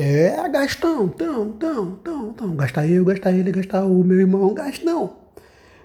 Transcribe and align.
É, 0.00 0.48
Gastão, 0.48 1.08
tão, 1.08 1.50
tão, 1.54 1.96
tão, 1.96 2.32
tão. 2.32 2.54
Gasta 2.54 2.86
eu, 2.86 3.04
gasta 3.04 3.32
ele, 3.32 3.50
gasta 3.50 3.84
o 3.84 4.04
meu 4.04 4.20
irmão, 4.20 4.54
Gastão. 4.54 5.16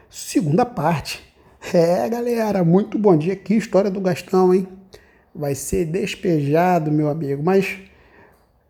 Segunda 0.08 0.63
parte. 0.63 1.24
É, 1.73 2.07
galera, 2.07 2.63
muito 2.63 2.99
bom 2.99 3.18
dia. 3.18 3.36
Que 3.36 3.55
história 3.55 3.89
do 3.89 3.99
Gastão, 3.99 4.54
hein? 4.54 4.68
Vai 5.34 5.55
ser 5.55 5.86
despejado, 5.86 6.91
meu 6.91 7.10
amigo. 7.10 7.41
Mas 7.41 7.76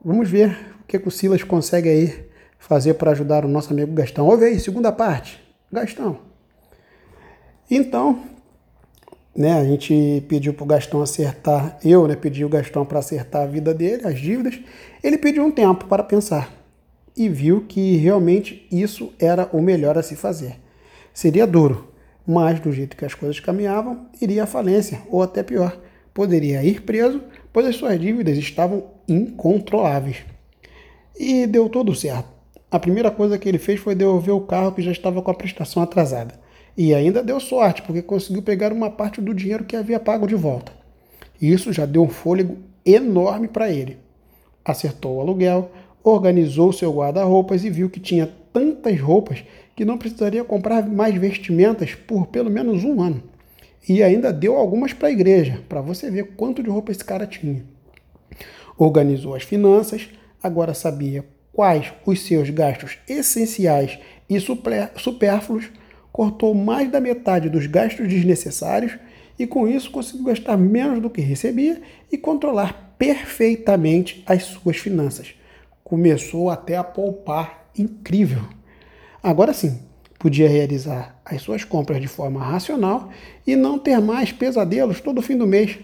vamos 0.02 0.30
ver 0.30 0.58
o 0.80 0.88
que, 0.88 0.98
que 0.98 1.08
o 1.10 1.12
Silas 1.12 1.44
consegue 1.44 1.90
aí 1.90 2.30
fazer 2.58 2.94
para 2.94 3.12
ajudar 3.12 3.44
o 3.44 3.50
nosso 3.50 3.74
amigo 3.74 3.92
Gastão. 3.92 4.26
Ouve 4.26 4.46
aí, 4.46 4.58
segunda 4.62 4.94
parte. 4.94 5.44
Gastão. 5.70 6.20
Então, 7.70 8.24
né, 9.36 9.54
a 9.54 9.64
gente 9.64 10.24
pediu 10.28 10.54
para 10.54 10.64
o 10.64 10.68
Gastão 10.68 11.02
acertar, 11.02 11.78
eu 11.84 12.08
né, 12.08 12.16
pedi 12.16 12.46
o 12.46 12.50
Gastão 12.50 12.86
para 12.86 13.00
acertar 13.00 13.44
a 13.44 13.48
vida 13.48 13.74
dele, 13.74 14.08
as 14.08 14.20
dívidas. 14.20 14.60
Ele 15.04 15.18
pediu 15.18 15.44
um 15.44 15.52
tempo 15.52 15.86
para 15.86 16.04
pensar 16.04 16.54
e 17.16 17.28
viu 17.28 17.66
que 17.68 17.98
realmente 17.98 18.68
isso 18.72 19.12
era 19.20 19.50
o 19.52 19.62
melhor 19.62 19.98
a 19.98 20.04
se 20.04 20.16
fazer. 20.16 20.60
Seria 21.14 21.48
duro, 21.48 21.92
mas 22.26 22.60
do 22.60 22.72
jeito 22.72 22.96
que 22.96 23.06
as 23.06 23.14
coisas 23.14 23.40
caminhavam, 23.40 24.08
iria 24.22 24.44
à 24.44 24.48
falência, 24.48 25.02
ou 25.10 25.22
até 25.22 25.44
pior, 25.44 25.78
poderia 26.14 26.64
ir 26.64 26.82
preso, 26.82 27.22
pois 27.52 27.66
as 27.66 27.76
suas 27.76 28.00
dívidas 28.00 28.38
estavam 28.38 28.86
incontroláveis. 29.08 30.18
E 31.18 31.46
deu 31.46 31.70
tudo 31.70 31.94
certo. 31.94 32.30
A 32.72 32.80
primeira 32.80 33.12
coisa 33.12 33.38
que 33.38 33.48
ele 33.48 33.60
fez 33.60 33.80
foi 33.80 33.94
devolver 33.94 34.34
o 34.34 34.42
carro 34.42 34.72
que 34.72 34.82
já 34.82 34.92
estava 34.92 35.22
com 35.22 35.30
a 35.30 35.36
prestação 35.36 35.84
atrasada. 35.84 36.40
E 36.76 36.94
ainda 36.94 37.22
deu 37.22 37.40
sorte, 37.40 37.82
porque 37.84 38.02
conseguiu 38.02 38.42
pegar 38.42 38.74
uma 38.74 38.90
parte 38.90 39.22
do 39.22 39.34
dinheiro 39.34 39.64
que 39.64 39.76
havia 39.76 40.00
pago 40.00 40.28
de 40.28 40.36
volta. 40.36 40.72
Isso 41.40 41.72
já 41.72 41.86
deu 41.86 42.04
um 42.04 42.10
fôlego 42.10 42.58
enorme 42.86 43.48
para 43.48 43.72
ele. 43.72 43.98
Acertou 44.66 45.18
o 45.18 45.22
aluguel, 45.22 45.72
organizou 46.04 46.74
seu 46.74 46.92
guarda-roupas 46.92 47.64
e 47.64 47.70
viu 47.70 47.90
que 47.90 48.00
tinha 48.00 48.30
tantas 48.52 49.00
roupas 49.00 49.44
que 49.76 49.86
não 49.86 49.98
precisaria 49.98 50.44
comprar 50.44 50.88
mais 50.88 51.16
vestimentas 51.16 51.94
por 51.96 52.28
pelo 52.28 52.50
menos 52.50 52.84
um 52.84 53.02
ano. 53.02 53.24
E 53.88 54.02
ainda 54.02 54.32
deu 54.32 54.56
algumas 54.56 54.94
para 54.94 55.10
a 55.10 55.12
igreja, 55.12 55.62
para 55.68 55.82
você 55.82 56.10
ver 56.10 56.36
quanto 56.36 56.64
de 56.64 56.70
roupa 56.70 56.92
esse 56.92 57.04
cara 57.04 57.28
tinha. 57.28 57.64
Organizou 58.78 59.36
as 59.36 59.44
finanças, 59.44 60.10
agora 60.42 60.74
sabia 60.74 61.26
quais 61.52 61.94
os 62.06 62.22
seus 62.22 62.50
gastos 62.50 62.98
essenciais 63.08 64.00
e 64.30 64.40
supérfluos 64.40 65.70
cortou 66.14 66.54
mais 66.54 66.92
da 66.92 67.02
metade 67.02 67.50
dos 67.50 67.66
gastos 67.66 68.08
desnecessários 68.08 68.98
e 69.38 69.48
com 69.48 69.68
isso 69.68 69.90
conseguiu 69.90 70.26
gastar 70.26 70.56
menos 70.56 71.02
do 71.02 71.10
que 71.10 71.22
recebia 71.22 71.82
e 72.12 72.18
controlar 72.18 72.96
perfeitamente 73.00 74.24
as 74.28 74.44
suas 74.44 74.78
finanças. 74.78 75.34
Começou 75.84 76.52
até 76.52 76.78
a 76.78 76.84
poupar 76.84 77.66
incrível. 77.78 78.44
Agora 79.24 79.54
sim, 79.54 79.80
podia 80.20 80.48
realizar 80.48 81.20
as 81.26 81.42
suas 81.42 81.64
compras 81.64 82.00
de 82.00 82.08
forma 82.08 82.40
racional 82.40 83.10
e 83.46 83.56
não 83.56 83.80
ter 83.80 84.00
mais 84.00 84.32
pesadelos 84.32 85.02
todo 85.02 85.22
fim 85.22 85.36
do 85.36 85.48
mês. 85.48 85.80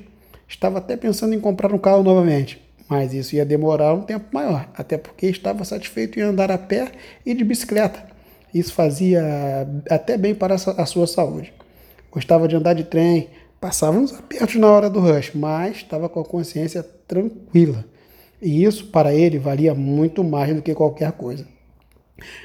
Estava 0.48 0.78
até 0.78 0.96
pensando 0.96 1.34
em 1.34 1.40
comprar 1.40 1.74
um 1.74 1.80
carro 1.80 2.04
novamente, 2.04 2.62
mas 2.88 3.16
isso 3.16 3.36
ia 3.36 3.46
demorar 3.46 3.96
um 3.96 4.02
tempo 4.02 4.28
maior, 4.32 4.70
até 4.76 4.96
porque 4.96 5.26
estava 5.26 5.66
satisfeito 5.66 6.20
em 6.20 6.22
andar 6.22 6.52
a 6.52 6.58
pé 6.58 6.92
e 7.26 7.34
de 7.34 7.44
bicicleta. 7.44 8.19
Isso 8.54 8.74
fazia 8.74 9.22
até 9.90 10.18
bem 10.18 10.34
para 10.34 10.56
a 10.56 10.86
sua 10.86 11.08
saúde. 11.08 11.54
Gostava 12.12 12.48
de 12.48 12.56
andar 12.56 12.74
de 12.74 12.84
trem, 12.84 13.30
passava 13.60 13.98
uns 13.98 14.14
apertos 14.14 14.56
na 14.56 14.68
hora 14.68 14.90
do 14.90 15.00
rush, 15.00 15.32
mas 15.36 15.78
estava 15.78 16.10
com 16.10 16.20
a 16.20 16.26
consciência 16.26 16.84
tranquila. 17.08 17.86
E 18.42 18.64
isso 18.64 18.88
para 18.88 19.14
ele 19.14 19.38
valia 19.38 19.76
muito 19.76 20.24
mais 20.24 20.56
do 20.56 20.62
que 20.62 20.74
qualquer 20.74 21.12
coisa. 21.12 21.46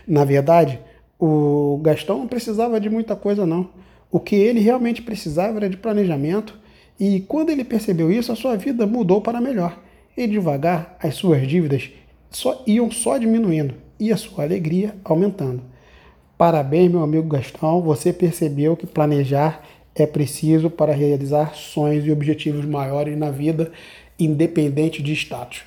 Na 0.06 0.24
verdade, 0.24 0.80
o 1.18 1.78
Gastão 1.82 2.18
não 2.18 2.28
precisava 2.28 2.80
de 2.80 2.90
muita 2.90 3.16
coisa 3.16 3.46
não. 3.46 3.70
O 4.10 4.20
que 4.20 4.36
ele 4.36 4.60
realmente 4.60 5.02
precisava 5.02 5.58
era 5.58 5.70
de 5.70 5.76
planejamento, 5.76 6.58
e 7.00 7.20
quando 7.20 7.50
ele 7.50 7.64
percebeu 7.64 8.12
isso, 8.12 8.30
a 8.30 8.36
sua 8.36 8.56
vida 8.56 8.86
mudou 8.86 9.20
para 9.20 9.40
melhor. 9.40 9.80
E 10.16 10.26
devagar 10.26 10.96
as 11.02 11.14
suas 11.14 11.46
dívidas 11.46 11.90
só 12.30 12.62
iam 12.66 12.90
só 12.90 13.18
diminuindo 13.18 13.74
e 13.98 14.12
a 14.12 14.16
sua 14.16 14.44
alegria 14.44 14.94
aumentando. 15.02 15.62
Parabéns, 16.36 16.90
meu 16.90 17.02
amigo 17.02 17.28
Gastão, 17.28 17.80
você 17.80 18.12
percebeu 18.12 18.76
que 18.76 18.88
planejar 18.88 19.62
é 19.94 20.04
preciso 20.04 20.68
para 20.68 20.92
realizar 20.92 21.54
sonhos 21.54 22.04
e 22.04 22.10
objetivos 22.10 22.64
maiores 22.64 23.16
na 23.16 23.30
vida, 23.30 23.70
independente 24.18 25.00
de 25.00 25.12
status. 25.12 25.62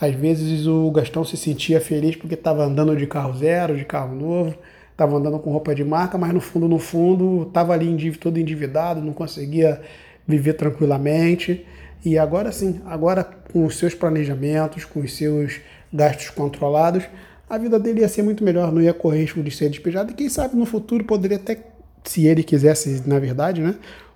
Às 0.00 0.14
vezes 0.14 0.68
o 0.68 0.88
Gastão 0.92 1.24
se 1.24 1.36
sentia 1.36 1.80
feliz 1.80 2.14
porque 2.14 2.34
estava 2.34 2.64
andando 2.64 2.96
de 2.96 3.04
carro 3.08 3.36
zero, 3.36 3.76
de 3.76 3.84
carro 3.84 4.14
novo, 4.14 4.54
estava 4.92 5.16
andando 5.16 5.40
com 5.40 5.50
roupa 5.50 5.74
de 5.74 5.84
marca, 5.84 6.16
mas 6.16 6.32
no 6.32 6.40
fundo, 6.40 6.68
no 6.68 6.78
fundo, 6.78 7.42
estava 7.48 7.72
ali 7.72 8.12
todo 8.12 8.38
endividado, 8.38 9.00
não 9.00 9.12
conseguia 9.12 9.80
viver 10.24 10.54
tranquilamente. 10.54 11.66
E 12.04 12.16
agora 12.16 12.52
sim, 12.52 12.80
agora 12.86 13.24
com 13.24 13.66
os 13.66 13.76
seus 13.76 13.92
planejamentos, 13.92 14.84
com 14.84 15.00
os 15.00 15.16
seus 15.16 15.60
gastos 15.92 16.30
controlados, 16.30 17.04
a 17.50 17.58
vida 17.58 17.80
dele 17.80 18.02
ia 18.02 18.08
ser 18.08 18.22
muito 18.22 18.44
melhor, 18.44 18.70
não 18.70 18.80
ia 18.80 18.94
correr 18.94 19.22
risco 19.22 19.42
de 19.42 19.50
ser 19.50 19.68
despejado. 19.68 20.12
E 20.12 20.14
quem 20.14 20.28
sabe 20.28 20.56
no 20.56 20.64
futuro 20.64 21.04
poderia 21.04 21.36
até, 21.36 21.58
se 22.04 22.24
ele 22.24 22.44
quisesse, 22.44 23.02
na 23.04 23.18
verdade, 23.18 23.60
né, 23.60 23.74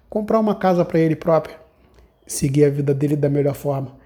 comprar 0.08 0.38
uma 0.38 0.54
casa 0.54 0.84
para 0.84 1.00
ele 1.00 1.16
próprio, 1.16 1.56
seguir 2.24 2.64
a 2.64 2.70
vida 2.70 2.94
dele 2.94 3.16
da 3.16 3.28
melhor 3.28 3.56
forma. 3.56 3.96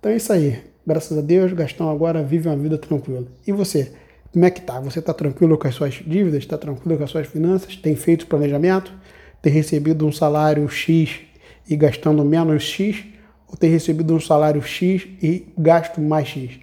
Então 0.00 0.10
é 0.10 0.16
isso 0.16 0.32
aí. 0.32 0.58
Graças 0.84 1.16
a 1.16 1.20
Deus, 1.20 1.52
Gastão 1.52 1.88
agora 1.88 2.24
vive 2.24 2.48
uma 2.48 2.56
vida 2.56 2.76
tranquila. 2.76 3.24
E 3.46 3.52
você? 3.52 3.92
Como 4.32 4.44
é 4.44 4.50
que 4.50 4.60
tá? 4.60 4.80
Você 4.80 4.98
está 4.98 5.14
tranquilo 5.14 5.56
com 5.56 5.68
as 5.68 5.76
suas 5.76 5.94
dívidas? 6.04 6.40
Está 6.40 6.58
tranquilo 6.58 6.98
com 6.98 7.04
as 7.04 7.10
suas 7.10 7.28
finanças? 7.28 7.76
Tem 7.76 7.94
feito 7.94 8.26
planejamento? 8.26 8.92
Tem 9.40 9.52
recebido 9.52 10.04
um 10.04 10.10
salário 10.10 10.68
X 10.68 11.20
e 11.68 11.76
gastando 11.76 12.24
menos 12.24 12.64
X? 12.64 13.04
Ou 13.46 13.56
tem 13.56 13.70
recebido 13.70 14.12
um 14.12 14.18
salário 14.18 14.60
X 14.60 15.06
e 15.22 15.46
gasto 15.56 16.00
mais 16.00 16.26
X? 16.26 16.58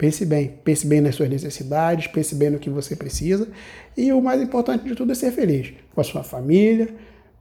Pense 0.00 0.24
bem, 0.24 0.54
pense 0.64 0.86
bem 0.86 1.02
nas 1.02 1.14
suas 1.14 1.28
necessidades, 1.28 2.06
pense 2.06 2.34
bem 2.34 2.48
no 2.48 2.58
que 2.58 2.70
você 2.70 2.96
precisa. 2.96 3.46
E 3.94 4.10
o 4.14 4.22
mais 4.22 4.40
importante 4.40 4.82
de 4.82 4.94
tudo 4.94 5.12
é 5.12 5.14
ser 5.14 5.30
feliz 5.30 5.74
com 5.94 6.00
a 6.00 6.04
sua 6.04 6.22
família, 6.22 6.88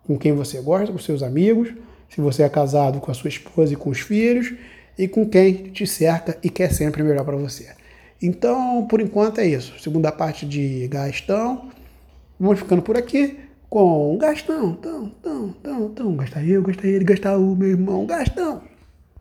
com 0.06 0.18
quem 0.18 0.34
você 0.34 0.60
gosta, 0.60 0.92
com 0.92 1.00
seus 1.00 1.24
amigos, 1.24 1.70
se 2.10 2.20
você 2.20 2.44
é 2.44 2.50
casado 2.50 3.00
com 3.00 3.10
a 3.10 3.14
sua 3.14 3.30
esposa 3.30 3.72
e 3.72 3.78
com 3.78 3.90
os 3.90 4.02
filhos, 4.02 4.54
e 4.98 5.08
com 5.08 5.26
quem 5.26 5.72
te 5.72 5.88
cerca 5.88 6.38
e 6.44 6.50
quer 6.50 6.74
sempre 6.74 7.02
melhor 7.02 7.24
para 7.24 7.38
você. 7.38 7.70
Então, 8.22 8.86
por 8.90 9.00
enquanto 9.00 9.40
é 9.40 9.48
isso. 9.48 9.80
Segunda 9.80 10.12
parte 10.12 10.46
de 10.46 10.86
Gastão. 10.90 11.70
Vamos 12.38 12.60
ficando 12.60 12.82
por 12.82 12.98
aqui 12.98 13.40
com 13.70 14.18
Gastão. 14.18 14.74
Tão, 14.74 15.08
tão, 15.24 15.54
tão, 15.64 15.90
tão. 15.92 16.16
Gasta 16.18 16.44
eu, 16.44 16.62
gasta 16.62 16.86
ele, 16.86 17.06
gasta 17.06 17.38
o 17.38 17.56
meu 17.56 17.70
irmão. 17.70 18.06
Gastão. 18.06 18.64